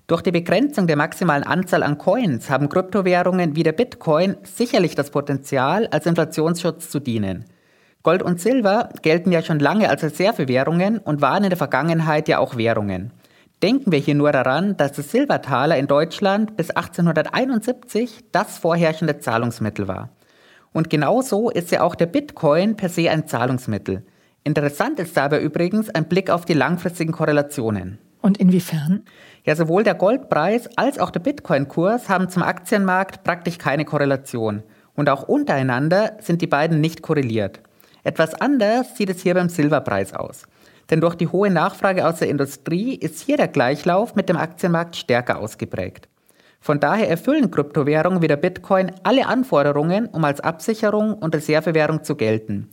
Durch 0.07 0.21
die 0.21 0.31
Begrenzung 0.31 0.85
der 0.85 0.97
maximalen 0.97 1.43
Anzahl 1.43 1.81
an 1.81 1.97
Coins 1.97 2.49
haben 2.49 2.67
Kryptowährungen 2.67 3.55
wie 3.55 3.63
der 3.63 3.71
Bitcoin 3.71 4.35
sicherlich 4.43 4.95
das 4.95 5.11
Potenzial, 5.11 5.87
als 5.87 6.05
Inflationsschutz 6.05 6.89
zu 6.89 6.99
dienen. 6.99 7.45
Gold 8.03 8.21
und 8.21 8.41
Silber 8.41 8.89
gelten 9.01 9.31
ja 9.31 9.41
schon 9.41 9.59
lange 9.59 9.89
als 9.89 10.03
Reservewährungen 10.03 10.97
und 10.97 11.21
waren 11.21 11.45
in 11.45 11.49
der 11.49 11.57
Vergangenheit 11.57 12.27
ja 12.27 12.39
auch 12.39 12.57
Währungen. 12.57 13.11
Denken 13.61 13.93
wir 13.93 13.99
hier 13.99 14.15
nur 14.15 14.33
daran, 14.33 14.75
dass 14.75 14.91
der 14.91 15.05
Silbertaler 15.05 15.77
in 15.77 15.87
Deutschland 15.87 16.57
bis 16.57 16.69
1871 16.69 18.25
das 18.33 18.57
vorherrschende 18.57 19.19
Zahlungsmittel 19.19 19.87
war. 19.87 20.09
Und 20.73 20.89
genauso 20.89 21.49
ist 21.49 21.71
ja 21.71 21.81
auch 21.81 21.95
der 21.95 22.07
Bitcoin 22.07 22.75
per 22.75 22.89
se 22.89 23.09
ein 23.09 23.27
Zahlungsmittel. 23.27 24.03
Interessant 24.43 24.99
ist 24.99 25.15
dabei 25.15 25.39
übrigens 25.41 25.89
ein 25.89 26.09
Blick 26.09 26.29
auf 26.29 26.45
die 26.45 26.53
langfristigen 26.53 27.13
Korrelationen. 27.13 27.99
Und 28.21 28.37
inwiefern? 28.37 29.03
Ja, 29.45 29.55
sowohl 29.55 29.83
der 29.83 29.95
Goldpreis 29.95 30.69
als 30.77 30.97
auch 30.97 31.11
der 31.11 31.19
Bitcoin-Kurs 31.19 32.09
haben 32.09 32.29
zum 32.29 32.43
Aktienmarkt 32.43 33.23
praktisch 33.23 33.57
keine 33.57 33.85
Korrelation. 33.85 34.63
Und 34.95 35.09
auch 35.09 35.23
untereinander 35.23 36.17
sind 36.19 36.41
die 36.41 36.47
beiden 36.47 36.81
nicht 36.81 37.01
korreliert. 37.01 37.61
Etwas 38.03 38.33
anders 38.35 38.97
sieht 38.97 39.09
es 39.09 39.21
hier 39.21 39.33
beim 39.33 39.49
Silberpreis 39.49 40.13
aus. 40.13 40.43
Denn 40.89 41.01
durch 41.01 41.15
die 41.15 41.27
hohe 41.27 41.49
Nachfrage 41.49 42.07
aus 42.07 42.19
der 42.19 42.29
Industrie 42.29 42.95
ist 42.95 43.21
hier 43.21 43.37
der 43.37 43.47
Gleichlauf 43.47 44.15
mit 44.15 44.29
dem 44.29 44.37
Aktienmarkt 44.37 44.95
stärker 44.95 45.39
ausgeprägt. 45.39 46.07
Von 46.63 46.79
daher 46.79 47.09
erfüllen 47.09 47.51
Kryptowährungen 47.51 48.21
wie 48.21 48.29
der 48.29 48.37
Bitcoin 48.37 48.89
alle 49.03 49.27
Anforderungen, 49.27 50.05
um 50.05 50.23
als 50.23 50.39
Absicherung 50.39 51.13
und 51.13 51.35
Reservewährung 51.35 52.05
zu 52.05 52.15
gelten. 52.15 52.69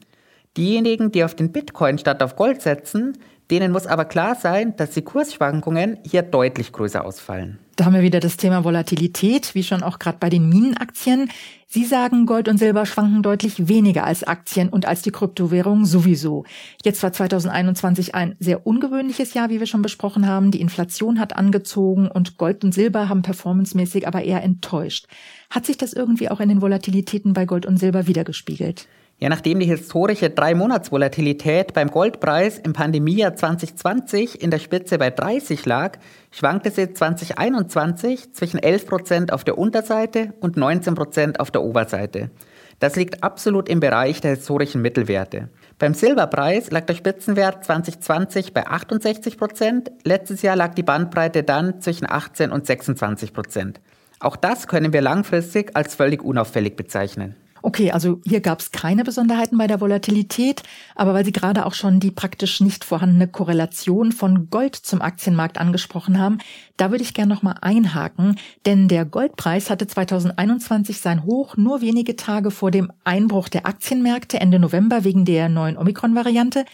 Diejenigen, 0.57 1.11
die 1.11 1.25
auf 1.25 1.35
den 1.35 1.51
Bitcoin 1.51 1.99
statt 1.99 2.23
auf 2.23 2.37
Gold 2.37 2.63
setzen, 2.63 3.19
Denen 3.51 3.73
muss 3.73 3.87
aber 3.87 4.05
klar 4.05 4.37
sein, 4.37 4.77
dass 4.77 4.91
die 4.91 5.03
Kursschwankungen 5.03 5.99
hier 6.05 6.23
deutlich 6.23 6.73
größer 6.73 7.05
ausfallen. 7.05 7.59
Da 7.75 7.87
haben 7.87 7.95
wir 7.95 8.03
wieder 8.03 8.21
das 8.21 8.37
Thema 8.37 8.63
Volatilität, 8.63 9.55
wie 9.55 9.63
schon 9.63 9.83
auch 9.83 9.99
gerade 9.99 10.19
bei 10.21 10.29
den 10.29 10.49
Minenaktien. 10.49 11.31
Sie 11.67 11.85
sagen, 11.85 12.27
Gold 12.27 12.47
und 12.47 12.59
Silber 12.59 12.85
schwanken 12.85 13.23
deutlich 13.23 13.69
weniger 13.69 14.05
als 14.05 14.23
Aktien 14.23 14.69
und 14.69 14.87
als 14.87 15.03
die 15.03 15.11
Kryptowährung 15.11 15.87
sowieso. 15.87 16.45
Jetzt 16.85 17.03
war 17.03 17.13
2021 17.13 18.15
ein 18.15 18.37
sehr 18.39 18.67
ungewöhnliches 18.67 19.35
Jahr, 19.35 19.51
wie 19.51 19.61
wir 19.61 19.67
schon 19.67 19.83
besprochen 19.83 20.29
haben. 20.29 20.51
Die 20.51 20.61
Inflation 20.61 21.19
hat 21.19 21.35
angezogen 21.35 22.09
und 22.09 22.37
Gold 22.37 22.63
und 22.65 22.75
Silber 22.75 23.09
haben 23.09 23.23
performancemäßig 23.23 24.07
aber 24.07 24.23
eher 24.23 24.43
enttäuscht. 24.43 25.07
Hat 25.49 25.67
sich 25.67 25.79
das 25.79 25.93
irgendwie 25.93 26.29
auch 26.29 26.41
in 26.41 26.51
den 26.51 26.61
Volatilitäten 26.61 27.33
bei 27.33 27.47
Gold 27.47 27.67
und 27.67 27.79
Silber 27.79 28.07
wiedergespiegelt? 28.07 28.87
Ja, 29.23 29.29
nachdem 29.29 29.61
die 29.61 29.67
historische 29.67 30.31
Drei-Monats-Volatilität 30.31 31.75
beim 31.75 31.91
Goldpreis 31.91 32.59
im 32.59 32.73
Pandemiejahr 32.73 33.37
2020 33.37 34.41
in 34.41 34.51
der 34.51 34.59
Spitze 34.59 34.97
bei 34.97 35.11
30 35.11 35.67
lag, 35.67 35.99
schwankte 36.31 36.71
sie 36.71 36.95
2021 36.95 38.33
zwischen 38.33 38.59
11 38.59 38.87
Prozent 38.87 39.33
auf 39.35 39.45
der 39.45 39.59
Unterseite 39.59 40.33
und 40.41 40.57
19 40.57 40.95
Prozent 40.95 41.39
auf 41.39 41.51
der 41.51 41.63
Oberseite. 41.63 42.31
Das 42.79 42.97
liegt 42.97 43.23
absolut 43.23 43.69
im 43.69 43.81
Bereich 43.81 44.23
der 44.23 44.37
historischen 44.37 44.81
Mittelwerte. 44.81 45.51
Beim 45.79 45.93
Silberpreis 45.93 46.71
lag 46.71 46.87
der 46.87 46.95
Spitzenwert 46.95 47.63
2020 47.63 48.55
bei 48.55 48.67
68 48.67 49.37
Prozent, 49.37 49.91
letztes 50.03 50.41
Jahr 50.41 50.57
lag 50.57 50.73
die 50.73 50.83
Bandbreite 50.83 51.43
dann 51.43 51.83
zwischen 51.83 52.11
18 52.11 52.51
und 52.51 52.65
26 52.65 53.35
Prozent. 53.35 53.83
Auch 54.19 54.37
das 54.37 54.67
können 54.67 54.95
wir 54.95 55.03
langfristig 55.03 55.77
als 55.77 55.95
völlig 55.95 56.23
unauffällig 56.23 56.75
bezeichnen. 56.75 57.37
Okay, 57.71 57.93
also 57.93 58.21
hier 58.27 58.41
gab 58.41 58.59
es 58.59 58.73
keine 58.73 59.05
Besonderheiten 59.05 59.57
bei 59.57 59.69
der 59.69 59.81
Volatilität, 59.81 60.65
aber 60.97 61.15
weil 61.15 61.25
Sie 61.25 61.31
gerade 61.31 61.65
auch 61.65 61.75
schon 61.75 62.01
die 62.01 62.11
praktisch 62.11 62.61
nicht 62.61 62.85
vorhandene 62.85 63.29
Korrelation 63.29 64.11
von 64.11 64.51
Gold 64.51 64.75
zum 64.75 65.01
Aktienmarkt 65.01 65.57
angesprochen 65.57 66.19
haben, 66.19 66.39
da 66.77 66.91
würde 66.91 67.05
ich 67.05 67.15
gerne 67.15 67.33
nochmal 67.33 67.59
einhaken, 67.61 68.41
denn 68.67 68.89
der 68.89 69.05
Goldpreis 69.05 69.71
hatte 69.71 69.87
2021 69.87 71.01
sein 71.01 71.23
Hoch 71.23 71.57
nur 71.57 71.81
wenige 71.81 72.17
Tage 72.17 72.51
vor 72.51 72.73
dem 72.73 72.91
Einbruch 73.05 73.49
der 73.49 73.67
Aktienmärkte 73.67 74.41
Ende 74.41 74.59
November 74.59 75.05
wegen 75.05 75.25
der 75.25 75.49
neuen 75.49 75.79
Omikron-Variante. 75.79 76.65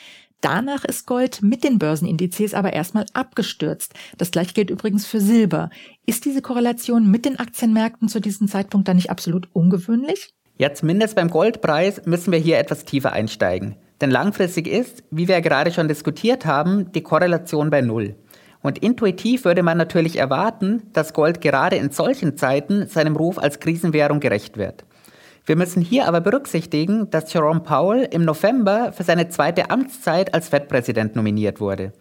Danach 0.41 0.87
ist 0.87 1.07
Gold 1.07 1.43
mit 1.43 1.63
den 1.63 1.79
Börsenindizes 1.79 2.55
aber 2.55 2.73
erstmal 2.73 3.05
abgestürzt. 3.13 3.93
Das 4.17 4.31
gleiche 4.31 4.55
gilt 4.55 4.71
übrigens 4.71 5.05
für 5.05 5.21
Silber. 5.21 5.69
Ist 6.07 6.25
diese 6.25 6.41
Korrelation 6.41 7.11
mit 7.11 7.27
den 7.27 7.39
Aktienmärkten 7.39 8.09
zu 8.09 8.19
diesem 8.19 8.49
Zeitpunkt 8.49 8.89
dann 8.89 8.97
nicht 8.97 9.11
absolut 9.11 9.51
ungewöhnlich? 9.53 10.33
Ja, 10.59 10.73
zumindest 10.73 11.17
beim 11.17 11.29
Goldpreis 11.29 12.07
müssen 12.07 12.33
wir 12.33 12.39
hier 12.39 12.59
etwas 12.59 12.85
tiefer 12.85 13.13
einsteigen. 13.13 13.77
Denn 14.01 14.11
langfristig 14.11 14.67
ist, 14.67 15.05
wie 15.11 15.29
wir 15.29 15.41
gerade 15.41 15.73
schon 15.73 15.89
diskutiert 15.89 16.47
haben, 16.47 16.93
die 16.93 17.03
Korrelation 17.03 17.71
bei 17.71 17.81
Null. 17.83 18.15
Und 18.63 18.79
intuitiv 18.79 19.45
würde 19.45 19.63
man 19.63 19.79
natürlich 19.79 20.17
erwarten, 20.17 20.83
dass 20.93 21.13
Gold 21.13 21.41
gerade 21.41 21.77
in 21.77 21.91
solchen 21.91 22.37
Zeiten 22.37 22.89
seinem 22.89 23.17
Ruf 23.17 23.39
als 23.39 23.61
Krisenwährung 23.61 24.21
gerecht 24.21 24.57
wird. 24.57 24.85
Wir 25.45 25.57
müssen 25.57 25.81
hier 25.81 26.09
aber 26.09 26.21
berücksichtigen, 26.21 27.09
dass 27.11 27.33
Jerome 27.33 27.61
Powell 27.61 28.09
im 28.11 28.25
November 28.25 28.93
für 28.93 29.05
seine 29.05 29.29
zweite 29.29 29.71
Amtszeit 29.71 30.35
als 30.35 30.49
Fed-Präsident 30.49 31.15
nominiert 31.15 31.61
wurde. 31.61 31.93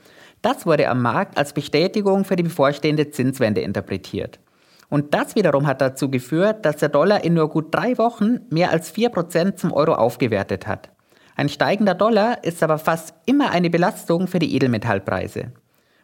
Das 0.42 0.66
wurde 0.66 0.90
am 0.90 1.02
Markt 1.02 1.38
als 1.38 1.54
Bestätigung 1.54 2.26
für 2.26 2.36
die 2.36 2.44
bevorstehende 2.44 3.12
Zinswende 3.12 3.62
interpretiert. 3.62 4.40
Und 4.89 5.13
das 5.13 5.36
wiederum 5.36 5.68
hat 5.68 5.82
dazu 5.82 6.10
geführt, 6.10 6.65
dass 6.65 6.77
der 6.77 6.89
Dollar 6.89 7.24
in 7.24 7.34
nur 7.34 7.50
gut 7.50 7.74
drei 7.74 7.98
Wochen 7.98 8.42
mehr 8.50 8.72
als 8.72 8.94
4% 8.94 9.56
zum 9.56 9.72
Euro 9.72 9.94
aufgewertet 9.94 10.68
hat. 10.68 10.89
Ein 11.36 11.50
steigender 11.50 11.96
Dollar 11.96 12.44
ist 12.44 12.63
aber 12.63 12.77
fast 12.77 13.13
immer 13.25 13.51
eine 13.51 13.70
Belastung 13.70 14.27
für 14.27 14.39
die 14.39 14.56
Edelmetallpreise. 14.56 15.51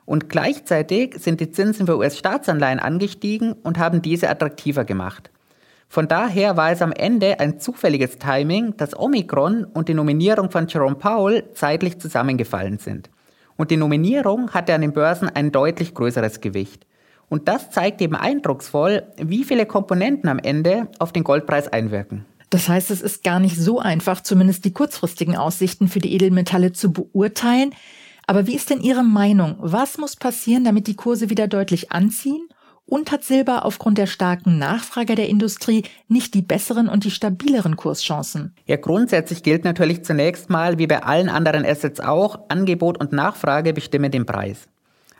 Und 0.05 0.29
gleichzeitig 0.29 1.15
sind 1.19 1.39
die 1.39 1.51
Zinsen 1.51 1.85
für 1.85 1.97
US-Staatsanleihen 1.97 2.79
angestiegen 2.79 3.53
und 3.53 3.77
haben 3.77 4.01
diese 4.01 4.29
attraktiver 4.29 4.83
gemacht. 4.83 5.31
Von 5.87 6.07
daher 6.07 6.57
war 6.57 6.71
es 6.71 6.81
am 6.81 6.91
Ende 6.91 7.39
ein 7.39 7.59
zufälliges 7.59 8.17
Timing, 8.17 8.77
dass 8.77 8.97
Omikron 8.97 9.65
und 9.65 9.89
die 9.89 9.93
Nominierung 9.93 10.49
von 10.49 10.67
Jerome 10.67 10.95
Powell 10.95 11.49
zeitlich 11.53 11.99
zusammengefallen 11.99 12.77
sind. 12.77 13.09
Und 13.57 13.71
die 13.71 13.77
Nominierung 13.77 14.51
hatte 14.51 14.73
an 14.73 14.81
den 14.81 14.93
Börsen 14.93 15.29
ein 15.29 15.51
deutlich 15.51 15.93
größeres 15.93 16.41
Gewicht. 16.41 16.85
Und 17.31 17.47
das 17.47 17.69
zeigt 17.69 18.01
eben 18.01 18.15
eindrucksvoll, 18.15 19.03
wie 19.15 19.45
viele 19.45 19.65
Komponenten 19.65 20.27
am 20.27 20.37
Ende 20.37 20.89
auf 20.99 21.13
den 21.13 21.23
Goldpreis 21.23 21.69
einwirken. 21.69 22.25
Das 22.49 22.67
heißt, 22.67 22.91
es 22.91 23.01
ist 23.01 23.23
gar 23.23 23.39
nicht 23.39 23.55
so 23.55 23.79
einfach, 23.79 24.19
zumindest 24.19 24.65
die 24.65 24.73
kurzfristigen 24.73 25.37
Aussichten 25.37 25.87
für 25.87 25.99
die 25.99 26.13
Edelmetalle 26.13 26.73
zu 26.73 26.91
beurteilen. 26.91 27.73
Aber 28.27 28.47
wie 28.47 28.55
ist 28.55 28.69
denn 28.69 28.81
Ihre 28.81 29.05
Meinung? 29.05 29.55
Was 29.59 29.97
muss 29.97 30.17
passieren, 30.17 30.65
damit 30.65 30.87
die 30.87 30.97
Kurse 30.97 31.29
wieder 31.29 31.47
deutlich 31.47 31.93
anziehen? 31.93 32.49
Und 32.85 33.13
hat 33.13 33.23
Silber 33.23 33.63
aufgrund 33.63 33.97
der 33.97 34.07
starken 34.07 34.57
Nachfrage 34.59 35.15
der 35.15 35.29
Industrie 35.29 35.83
nicht 36.09 36.33
die 36.33 36.41
besseren 36.41 36.89
und 36.89 37.05
die 37.05 37.11
stabileren 37.11 37.77
Kurschancen? 37.77 38.53
Ja, 38.65 38.75
grundsätzlich 38.75 39.41
gilt 39.41 39.63
natürlich 39.63 40.03
zunächst 40.03 40.49
mal, 40.49 40.79
wie 40.79 40.87
bei 40.87 41.01
allen 41.01 41.29
anderen 41.29 41.63
Assets 41.65 42.01
auch, 42.01 42.39
Angebot 42.49 42.99
und 42.99 43.13
Nachfrage 43.13 43.71
bestimmen 43.71 44.11
den 44.11 44.25
Preis. 44.25 44.67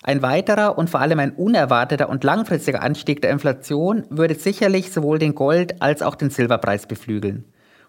Ein 0.03 0.24
weiterer 0.24 0.77
und 0.77 0.89
vor 0.89 1.00
allem 1.00 1.20
ein 1.20 1.31
unerwarteter 1.31 2.10
und 2.10 2.24
langfristiger 2.24 2.81
Anstieg 2.81 3.22
der 3.22 3.29
Inflation 3.29 4.05
würde 4.10 4.34
sicherlich 4.34 4.91
sowohl 4.91 5.20
den 5.20 5.36
Gold- 5.36 5.81
als 5.81 6.01
auch 6.01 6.15
den 6.15 6.31
Silberpreis 6.31 6.88
beflügeln. 6.88 7.46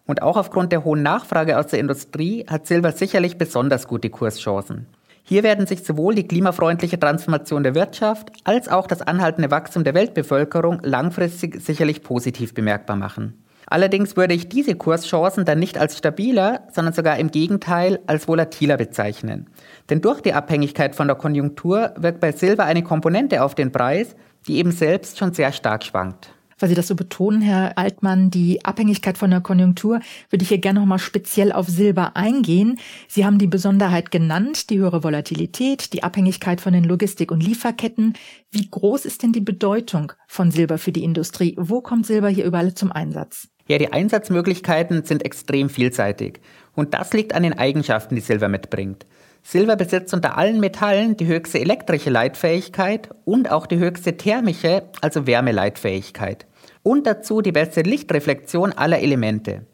Und 0.07 0.21
auch 0.21 0.37
aufgrund 0.37 0.73
der 0.73 0.85
hohen 0.85 1.03
Nachfrage 1.03 1.59
aus 1.59 1.69
der 1.69 1.79
Industrie 1.79 2.45
hat 2.49 2.67
Silber 2.67 2.93
sicherlich 2.93 3.39
besonders 3.39 3.89
gute 3.89 4.11
Kurschancen. 4.11 4.87
Hier 5.23 5.43
werden 5.43 5.67
sich 5.67 5.85
sowohl 5.85 6.15
die 6.15 6.27
klimafreundliche 6.27 6.99
Transformation 6.99 7.63
der 7.63 7.75
Wirtschaft 7.75 8.33
als 8.45 8.69
auch 8.69 8.87
das 8.87 9.01
anhaltende 9.01 9.51
Wachstum 9.51 9.85
der 9.85 9.95
Weltbevölkerung 9.95 10.81
langfristig 10.83 11.63
sicherlich 11.63 12.03
positiv 12.03 12.53
bemerkbar 12.53 12.97
machen. 12.97 13.43
Allerdings 13.73 14.19
würde 14.19 14.35
ich 14.35 14.51
diese 14.51 14.75
Kurschancen 14.75 15.47
dann 15.47 15.59
nicht 15.59 15.79
als 15.79 15.97
stabiler, 15.97 16.69
sondern 16.71 16.93
sogar 16.93 17.19
im 17.19 17.31
Gegenteil 17.31 18.01
als 18.07 18.29
volatiler 18.29 18.77
bezeichnen. 18.77 19.49
Denn 19.89 20.03
durch 20.03 20.21
die 20.21 20.35
Abhängigkeit 20.35 20.95
von 20.95 21.07
der 21.07 21.17
Konjunktur 21.17 21.95
wirkt 21.97 22.21
bei 22.21 22.33
Silber 22.33 22.65
eine 22.65 22.83
Komponente 22.83 23.43
auf 23.43 23.55
den 23.55 23.73
Preis, 23.73 24.15
die 24.47 24.59
eben 24.59 24.73
selbst 24.73 25.17
schon 25.19 25.33
sehr 25.33 25.53
stark 25.53 25.85
schwankt. 25.85 26.35
Weil 26.59 26.69
Sie 26.69 26.75
das 26.75 26.87
so 26.87 26.95
betonen, 26.95 27.41
Herr 27.41 27.79
Altmann, 27.79 28.31
die 28.31 28.63
Abhängigkeit 28.63 29.17
von 29.17 29.31
der 29.31 29.41
Konjunktur, 29.41 30.01
würde 30.29 30.43
ich 30.43 30.51
hier 30.51 30.59
gerne 30.59 30.81
nochmal 30.81 30.99
speziell 30.99 31.51
auf 31.51 31.67
Silber 31.67 32.15
eingehen. 32.15 32.79
Sie 33.09 33.25
haben 33.25 33.39
die 33.39 33.47
Besonderheit 33.47 34.11
genannt, 34.11 34.69
die 34.69 34.81
höhere 34.81 35.03
Volatilität, 35.03 35.95
die 35.95 36.03
Abhängigkeit 36.03 36.61
von 36.61 36.75
den 36.75 36.85
Logistik- 36.85 37.33
und 37.33 37.43
Lieferketten. 37.43 38.13
Wie 38.51 38.71
groß 38.71 39.07
ist 39.07 39.23
denn 39.23 39.33
die 39.33 39.41
Bedeutung 39.41 40.13
von 40.29 40.51
Silber 40.51 40.77
für 40.77 40.93
die 40.93 41.05
Industrie? 41.05 41.57
Wo 41.59 41.81
kommt 41.81 42.05
Silber 42.05 42.29
hier 42.29 42.45
überall 42.45 42.75
zum 42.75 42.93
Einsatz? 42.93 43.49
Ja, 43.67 43.79
die 43.79 43.93
Einsatzmöglichkeiten 43.93 45.05
sind 45.05 45.25
extrem 45.25 45.69
vielseitig. 45.69 46.41
Und 46.75 46.95
das 46.95 47.13
liegt 47.13 47.35
an 47.35 47.43
den 47.43 47.59
Eigenschaften, 47.59 48.15
die 48.15 48.21
Silber 48.21 48.49
mitbringt. 48.49 49.07
Silber 49.43 49.77
besitzt 49.77 50.15
unter 50.15 50.39
allen 50.39 50.61
Metallen 50.61 51.17
die 51.17 51.27
höchste 51.27 51.61
elektrische 51.61 52.11
Leitfähigkeit 52.11 53.11
und 53.25 53.51
auch 53.51 53.67
die 53.67 53.79
höchste 53.79 54.17
thermische, 54.17 54.85
also 55.01 55.27
Wärmeleitfähigkeit. 55.27 56.47
Und 56.83 57.07
dazu 57.07 57.43
die 57.43 57.53
beste 57.53 57.83
Lichtreflexion 57.83 58.73
aller 58.73 59.01
Elemente. 59.01 59.67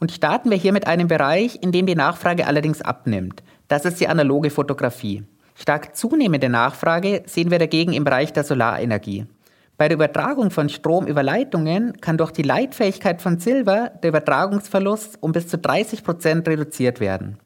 Und 0.00 0.10
starten 0.10 0.50
wir 0.50 0.56
hier 0.56 0.72
mit 0.72 0.86
einem 0.88 1.06
Bereich, 1.06 1.58
in 1.62 1.70
dem 1.70 1.86
die 1.86 1.94
Nachfrage 1.94 2.46
allerdings 2.46 2.82
abnimmt. 2.82 3.42
Das 3.68 3.84
ist 3.84 4.00
die 4.00 4.08
analoge 4.08 4.50
Fotografie. 4.50 5.22
Stark 5.54 5.96
zunehmende 5.96 6.48
Nachfrage 6.48 7.22
sehen 7.26 7.50
wir 7.50 7.60
dagegen 7.60 7.92
im 7.92 8.04
Bereich 8.04 8.32
der 8.32 8.42
Solarenergie. 8.42 9.26
Bei 9.82 9.88
der 9.88 9.96
Übertragung 9.96 10.52
von 10.52 10.68
Strom 10.68 11.08
über 11.08 11.24
Leitungen 11.24 12.00
kann 12.00 12.16
durch 12.16 12.30
die 12.30 12.44
Leitfähigkeit 12.44 13.20
von 13.20 13.40
Silber 13.40 13.90
der 14.00 14.10
Übertragungsverlust 14.10 15.18
um 15.20 15.32
bis 15.32 15.48
zu 15.48 15.58
30 15.58 16.04
Prozent 16.04 16.46
reduziert 16.46 17.00
werden. 17.00 17.38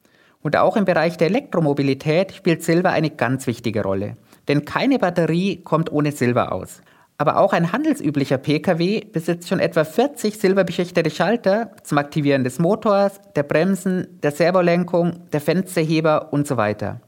Und 0.43 0.55
auch 0.55 0.77
im 0.77 0.85
Bereich 0.85 1.17
der 1.17 1.29
Elektromobilität 1.29 2.33
spielt 2.33 2.61
Silber 2.61 2.91
eine 2.91 3.09
ganz 3.09 3.47
wichtige 3.47 3.81
Rolle. 3.81 4.17
Denn 4.47 4.65
keine 4.65 4.99
Batterie 4.99 5.63
kommt 5.63 5.91
ohne 5.91 6.11
Silber 6.11 6.51
aus. 6.51 6.83
Aber 7.17 7.37
auch 7.37 7.53
ein 7.53 7.71
handelsüblicher 7.71 8.37
Pkw 8.37 9.05
besitzt 9.11 9.49
schon 9.49 9.59
etwa 9.59 9.83
40 9.83 10.37
silberbeschichtete 10.37 11.09
Schalter 11.09 11.71
zum 11.81 11.97
Aktivieren 11.97 12.43
des 12.43 12.59
Motors, 12.59 13.19
der 13.35 13.41
Bremsen, 13.41 14.19
der 14.21 14.29
Servolenkung, 14.29 15.27
der 15.33 15.41
Fensterheber 15.41 16.31
und 16.31 16.45
so 16.45 16.55
weiter. 16.55 17.01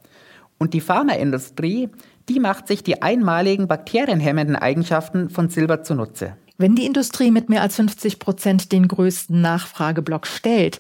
Und 0.58 0.74
die 0.74 0.82
Pharmaindustrie 0.82 1.90
die 2.30 2.40
macht 2.40 2.68
sich 2.68 2.84
die 2.84 3.02
einmaligen 3.02 3.68
bakterienhemmenden 3.68 4.56
Eigenschaften 4.56 5.30
von 5.30 5.50
Silber 5.50 5.84
zunutze. 5.84 6.36
Wenn 6.58 6.76
die 6.76 6.86
Industrie 6.86 7.32
mit 7.32 7.50
mehr 7.50 7.62
als 7.62 7.76
50 7.78 8.20
Prozent 8.20 8.72
den 8.72 8.88
größten 8.88 9.42
Nachfrageblock 9.42 10.28
stellt, 10.28 10.80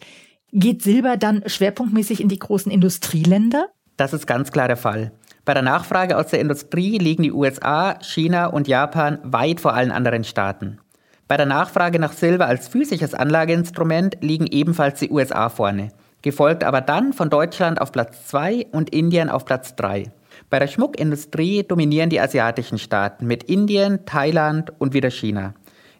geht 0.51 0.83
Silber 0.83 1.17
dann 1.17 1.43
schwerpunktmäßig 1.45 2.21
in 2.21 2.29
die 2.29 2.39
großen 2.39 2.71
Industrieländer? 2.71 3.67
Das 3.97 4.13
ist 4.13 4.27
ganz 4.27 4.51
klar 4.51 4.67
der 4.67 4.77
Fall. 4.77 5.11
Bei 5.45 5.53
der 5.53 5.63
Nachfrage 5.63 6.17
aus 6.17 6.27
der 6.27 6.39
Industrie 6.39 6.97
liegen 6.99 7.23
die 7.23 7.31
USA, 7.31 7.97
China 8.01 8.47
und 8.47 8.67
Japan 8.67 9.19
weit 9.23 9.59
vor 9.59 9.73
allen 9.73 9.91
anderen 9.91 10.23
Staaten. 10.23 10.79
Bei 11.27 11.37
der 11.37 11.45
Nachfrage 11.45 11.97
nach 11.97 12.13
Silber 12.13 12.45
als 12.47 12.67
physisches 12.67 13.13
Anlageinstrument 13.13 14.17
liegen 14.21 14.47
ebenfalls 14.47 14.99
die 14.99 15.09
USA 15.09 15.49
vorne. 15.49 15.89
gefolgt 16.21 16.63
aber 16.63 16.81
dann 16.81 17.13
von 17.13 17.29
Deutschland 17.29 17.79
auf 17.79 17.91
Platz 17.91 18.27
2 18.27 18.67
und 18.71 18.89
Indien 18.89 19.29
auf 19.29 19.45
Platz 19.45 19.75
3. 19.75 20.11
Bei 20.49 20.57
der 20.57 20.67
Schmuckindustrie 20.67 21.63
dominieren 21.63 22.09
die 22.09 22.19
asiatischen 22.19 22.79
Staaten 22.79 23.27
mit 23.27 23.43
Indien, 23.43 24.05
Thailand 24.05 24.71
und 24.79 24.93
wieder 24.93 25.11
China. 25.11 25.53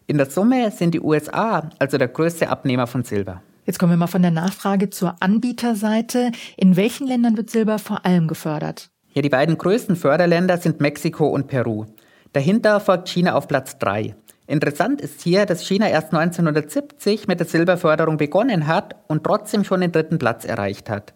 In 0.07 0.17
der 0.17 0.25
Summe 0.25 0.71
sind 0.71 0.95
die 0.95 1.01
USA 1.01 1.69
also 1.77 1.99
der 1.99 2.07
größte 2.07 2.49
Abnehmer 2.49 2.87
von 2.87 3.03
Silber. 3.03 3.43
Jetzt 3.65 3.77
kommen 3.77 3.91
wir 3.91 3.97
mal 3.97 4.07
von 4.07 4.23
der 4.23 4.31
Nachfrage 4.31 4.89
zur 4.89 5.15
Anbieterseite. 5.19 6.31
In 6.57 6.75
welchen 6.75 7.05
Ländern 7.05 7.37
wird 7.37 7.51
Silber 7.51 7.77
vor 7.77 8.03
allem 8.07 8.27
gefördert? 8.27 8.89
Ja, 9.13 9.21
die 9.21 9.29
beiden 9.29 9.55
größten 9.55 9.95
Förderländer 9.95 10.57
sind 10.57 10.81
Mexiko 10.81 11.27
und 11.27 11.47
Peru. 11.47 11.85
Dahinter 12.33 12.79
folgt 12.79 13.09
China 13.09 13.35
auf 13.35 13.47
Platz 13.47 13.77
3. 13.77 14.15
Interessant 14.47 14.99
ist 14.99 15.21
hier, 15.21 15.45
dass 15.45 15.63
China 15.63 15.87
erst 15.87 16.11
1970 16.11 17.27
mit 17.27 17.39
der 17.39 17.45
Silberförderung 17.45 18.17
begonnen 18.17 18.65
hat 18.65 18.95
und 19.07 19.23
trotzdem 19.23 19.63
schon 19.63 19.81
den 19.81 19.91
dritten 19.91 20.17
Platz 20.17 20.45
erreicht 20.45 20.89
hat. 20.89 21.13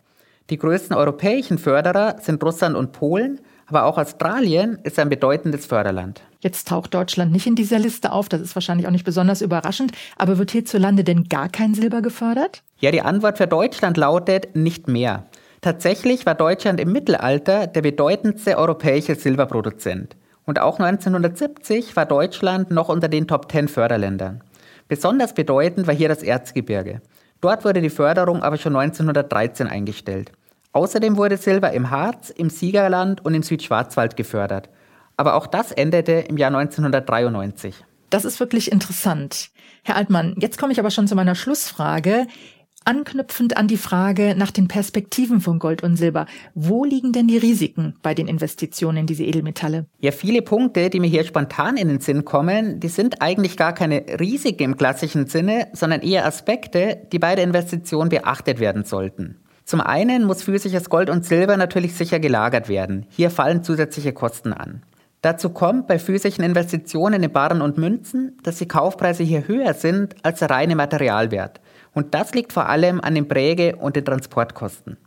Die 0.50 0.58
größten 0.58 0.96
europäischen 0.96 1.58
Förderer 1.58 2.18
sind 2.20 2.44
Russland 2.44 2.76
und 2.76 2.92
Polen, 2.92 3.40
aber 3.66 3.86
auch 3.86 3.98
Australien 3.98 4.78
ist 4.84 5.00
ein 5.00 5.10
bedeutendes 5.10 5.66
Förderland. 5.66 6.22
Jetzt 6.42 6.68
taucht 6.68 6.94
Deutschland 6.94 7.32
nicht 7.32 7.48
in 7.48 7.56
dieser 7.56 7.80
Liste 7.80 8.12
auf, 8.12 8.28
das 8.28 8.42
ist 8.42 8.54
wahrscheinlich 8.56 8.86
auch 8.86 8.92
nicht 8.92 9.06
besonders 9.06 9.42
überraschend, 9.42 9.94
aber 10.18 10.38
wird 10.38 10.52
hierzulande 10.52 11.06
denn 11.06 11.24
gar 11.30 11.48
kein 11.48 11.74
Silber 11.74 12.02
gefördert? 12.02 12.62
Ja, 12.80 12.92
die 12.92 13.02
Antwort 13.02 13.38
für 13.38 13.48
Deutschland 13.48 13.96
lautet 13.96 14.54
nicht 14.56 14.90
mehr. 14.90 15.28
Tatsächlich 15.62 16.26
war 16.26 16.36
Deutschland 16.36 16.82
im 16.82 16.92
Mittelalter 16.92 17.68
der 17.68 17.82
bedeutendste 17.82 18.58
europäische 18.58 19.16
Silberproduzent. 19.16 20.18
Und 20.46 20.60
auch 20.60 20.78
1970 20.78 21.96
war 21.96 22.06
Deutschland 22.06 22.70
noch 22.70 22.90
unter 22.90 23.08
den 23.08 23.30
Top 23.30 23.50
10 23.50 23.70
Förderländern. 23.70 24.42
Besonders 24.90 25.34
bedeutend 25.34 25.88
war 25.88 25.96
hier 25.96 26.10
das 26.10 26.22
Erzgebirge. 26.22 27.02
Dort 27.44 27.66
wurde 27.66 27.82
die 27.82 27.90
Förderung 27.90 28.42
aber 28.42 28.58
schon 28.58 28.74
1913 28.74 29.68
eingestellt. 29.68 30.32
Außerdem 30.72 31.18
wurde 31.18 31.36
Silber 31.36 31.74
im 31.74 31.90
Harz, 31.90 32.30
im 32.30 32.50
Siegerland 32.50 33.26
und 33.26 33.34
im 33.34 33.44
Südschwarzwald 33.44 34.16
gefördert. 34.16 34.70
Aber 35.18 35.36
auch 35.36 35.46
das 35.46 35.74
endete 35.74 36.14
im 36.14 36.38
Jahr 36.38 36.56
1993. 36.56 37.84
Das 38.10 38.24
ist 38.24 38.40
wirklich 38.40 38.72
interessant. 38.72 39.50
Herr 39.84 39.98
Altmann, 39.98 40.36
jetzt 40.40 40.58
komme 40.58 40.72
ich 40.72 40.80
aber 40.80 40.90
schon 40.90 41.06
zu 41.06 41.16
meiner 41.16 41.36
Schlussfrage. 41.36 42.28
Anknüpfend 42.86 43.58
an 43.58 43.68
die 43.68 43.78
Frage 43.78 44.36
nach 44.38 44.52
den 44.52 44.68
Perspektiven 44.68 45.42
von 45.42 45.60
Gold 45.60 45.84
und 45.84 45.96
Silber, 45.96 46.26
wo 46.54 46.86
liegen 46.86 47.12
denn 47.12 47.28
die 47.28 47.38
Risiken 47.38 47.96
bei 48.02 48.14
den 48.14 48.28
Investitionen 48.28 48.98
in 48.98 49.06
diese 49.06 49.24
Edelmetalle? 49.24 49.86
Ja, 50.00 50.12
viele 50.12 50.42
Punkte, 50.42 50.90
die 50.90 51.00
mir 51.00 51.08
hier 51.08 51.24
spontan 51.24 51.78
in 51.78 51.88
den 51.88 52.00
Sinn 52.00 52.26
kommen, 52.26 52.80
die 52.80 52.90
sind 52.90 53.22
eigentlich 53.22 53.58
gar 53.58 53.74
keine 53.74 54.04
Risiken 54.20 54.64
im 54.64 54.78
klassischen 54.78 55.28
Sinne, 55.28 55.68
sondern 55.74 56.02
eher 56.02 56.26
Aspekte, 56.26 56.98
die 57.12 57.20
bei 57.20 57.36
der 57.36 57.44
Investition 57.44 58.10
beachtet 58.10 58.60
werden 58.60 58.84
sollten. 58.84 59.38
Zum 59.66 59.80
einen 59.80 60.26
muss 60.26 60.44
physisches 60.44 60.90
Gold 60.90 61.10
und 61.10 61.26
Silber 61.26 61.56
natürlich 61.58 61.94
sicher 61.96 62.20
gelagert 62.20 62.68
werden. 62.68 63.06
Hier 63.10 63.30
fallen 63.30 63.64
zusätzliche 63.64 64.12
Kosten 64.12 64.52
an. 64.52 64.84
Dazu 65.24 65.52
kommt 65.52 65.88
bei 65.88 66.00
physischen 66.00 66.44
Investitionen 66.44 67.24
in 67.24 67.32
Barren 67.32 67.62
und 67.62 67.78
Münzen, 67.78 68.38
dass 68.44 68.58
die 68.58 68.68
Kaufpreise 68.68 69.24
hier 69.24 69.48
höher 69.48 69.74
sind 69.74 70.16
als 70.22 70.40
der 70.40 70.50
reine 70.50 70.76
Materialwert. 70.76 71.62
Und 71.94 72.14
das 72.14 72.34
liegt 72.34 72.54
vor 72.54 72.68
allem 72.70 73.02
an 73.02 73.16
den 73.16 73.28
Präge- 73.28 73.76
und 73.76 73.96
den 73.96 74.06
Transportkosten. 74.06 74.98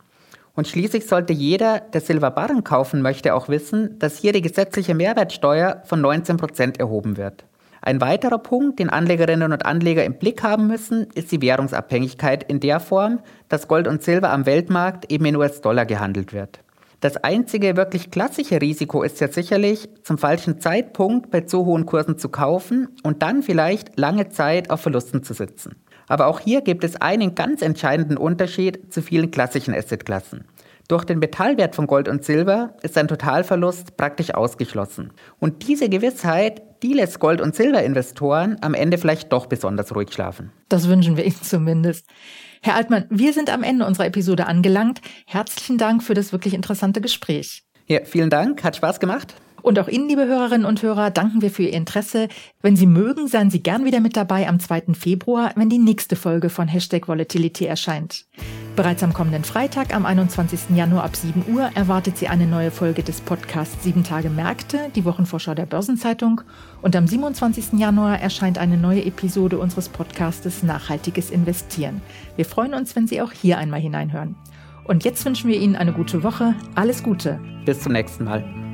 Und 0.55 0.67
schließlich 0.67 1.05
sollte 1.05 1.33
jeder, 1.33 1.79
der 1.79 2.01
Silberbarren 2.01 2.63
kaufen 2.63 3.01
möchte, 3.01 3.35
auch 3.35 3.47
wissen, 3.47 3.99
dass 3.99 4.17
hier 4.17 4.33
die 4.33 4.41
gesetzliche 4.41 4.95
Mehrwertsteuer 4.95 5.83
von 5.85 6.01
19 6.01 6.37
Prozent 6.37 6.79
erhoben 6.79 7.15
wird. 7.17 7.45
Ein 7.81 8.01
weiterer 8.01 8.39
Punkt, 8.39 8.79
den 8.79 8.89
Anlegerinnen 8.89 9.53
und 9.53 9.65
Anleger 9.65 10.03
im 10.03 10.15
Blick 10.15 10.43
haben 10.43 10.67
müssen, 10.67 11.07
ist 11.13 11.31
die 11.31 11.41
Währungsabhängigkeit 11.41 12.43
in 12.43 12.59
der 12.59 12.79
Form, 12.79 13.19
dass 13.49 13.67
Gold 13.67 13.87
und 13.87 14.01
Silber 14.01 14.31
am 14.31 14.45
Weltmarkt 14.45 15.11
eben 15.11 15.25
in 15.25 15.35
US-Dollar 15.35 15.85
gehandelt 15.85 16.33
wird. 16.33 16.59
Das 16.99 17.17
einzige 17.17 17.77
wirklich 17.77 18.09
klassische 18.09 18.59
Risiko 18.59 19.03
ist 19.03 19.19
ja 19.19 19.27
sicherlich, 19.27 19.87
zum 20.01 20.17
falschen 20.17 20.59
Zeitpunkt 20.59 21.29
bei 21.29 21.41
zu 21.41 21.65
hohen 21.65 21.85
Kursen 21.85 22.17
zu 22.17 22.29
kaufen 22.29 22.87
und 23.03 23.21
dann 23.21 23.43
vielleicht 23.43 23.99
lange 23.99 24.29
Zeit 24.29 24.71
auf 24.71 24.81
Verlusten 24.81 25.21
zu 25.21 25.35
sitzen. 25.35 25.75
Aber 26.07 26.25
auch 26.25 26.39
hier 26.39 26.61
gibt 26.61 26.83
es 26.83 26.95
einen 26.95 27.35
ganz 27.35 27.61
entscheidenden 27.61 28.17
Unterschied 28.17 28.91
zu 28.91 29.01
vielen 29.03 29.29
klassischen 29.29 29.75
Assetklassen. 29.75 30.45
Durch 30.87 31.03
den 31.03 31.19
Metallwert 31.19 31.75
von 31.75 31.85
Gold 31.85 32.07
und 32.07 32.23
Silber 32.23 32.73
ist 32.81 32.97
ein 32.97 33.09
Totalverlust 33.09 33.97
praktisch 33.97 34.33
ausgeschlossen. 34.33 35.11
Und 35.37 35.67
diese 35.67 35.89
Gewissheit, 35.89 36.61
die 36.81 36.93
lässt 36.93 37.19
Gold- 37.19 37.41
und 37.41 37.55
Silberinvestoren 37.55 38.57
am 38.61 38.73
Ende 38.73 38.97
vielleicht 38.97 39.33
doch 39.33 39.47
besonders 39.47 39.93
ruhig 39.93 40.13
schlafen. 40.13 40.51
Das 40.69 40.87
wünschen 40.87 41.17
wir 41.17 41.25
Ihnen 41.25 41.41
zumindest. 41.41 42.07
Herr 42.67 42.75
Altmann, 42.75 43.05
wir 43.09 43.31
sind 43.31 43.49
am 43.49 43.63
Ende 43.63 43.85
unserer 43.85 44.07
Episode 44.07 44.45
angelangt. 44.45 44.99
Herzlichen 45.25 45.77
Dank 45.77 46.03
für 46.03 46.13
das 46.13 46.33
wirklich 46.33 46.53
interessante 46.53 46.99
Gespräch. 46.99 47.63
Ja, 47.85 48.03
vielen 48.03 48.29
Dank, 48.29 48.61
hat 48.61 48.75
Spaß 48.75 48.99
gemacht. 48.99 49.35
Und 49.67 49.79
auch 49.79 49.89
Ihnen, 49.89 50.07
liebe 50.07 50.25
Hörerinnen 50.25 50.65
und 50.65 50.81
Hörer, 50.81 51.11
danken 51.11 51.41
wir 51.41 51.51
für 51.51 51.63
Ihr 51.63 51.73
Interesse. 51.73 52.29
Wenn 52.61 52.77
Sie 52.77 52.85
mögen, 52.85 53.27
seien 53.27 53.49
Sie 53.49 53.61
gern 53.61 53.83
wieder 53.83 53.99
mit 53.99 54.15
dabei 54.15 54.47
am 54.47 54.61
2. 54.61 54.93
Februar, 54.93 55.51
wenn 55.57 55.67
die 55.67 55.77
nächste 55.77 56.15
Folge 56.15 56.49
von 56.49 56.69
Hashtag 56.69 57.09
Volatility 57.09 57.65
erscheint. 57.65 58.23
Bereits 58.77 59.03
am 59.03 59.11
kommenden 59.11 59.43
Freitag, 59.43 59.93
am 59.93 60.05
21. 60.05 60.73
Januar 60.73 61.03
ab 61.03 61.17
7 61.17 61.53
Uhr, 61.53 61.69
erwartet 61.75 62.17
Sie 62.17 62.29
eine 62.29 62.47
neue 62.47 62.71
Folge 62.71 63.03
des 63.03 63.19
Podcasts 63.19 63.83
7 63.83 64.05
Tage 64.05 64.29
Märkte, 64.29 64.89
die 64.95 65.03
Wochenvorschau 65.03 65.53
der 65.53 65.65
Börsenzeitung. 65.65 66.39
Und 66.81 66.95
am 66.95 67.05
27. 67.05 67.73
Januar 67.73 68.21
erscheint 68.21 68.59
eine 68.59 68.77
neue 68.77 69.03
Episode 69.03 69.59
unseres 69.59 69.89
Podcastes 69.89 70.63
Nachhaltiges 70.63 71.29
Investieren. 71.29 71.99
Wir 72.37 72.45
freuen 72.45 72.73
uns, 72.73 72.95
wenn 72.95 73.07
Sie 73.07 73.21
auch 73.21 73.33
hier 73.33 73.57
einmal 73.57 73.81
hineinhören. 73.81 74.37
Und 74.85 75.03
jetzt 75.03 75.25
wünschen 75.25 75.49
wir 75.49 75.59
Ihnen 75.59 75.75
eine 75.75 75.91
gute 75.91 76.23
Woche. 76.23 76.55
Alles 76.75 77.03
Gute. 77.03 77.37
Bis 77.65 77.81
zum 77.81 77.91
nächsten 77.91 78.23
Mal. 78.23 78.66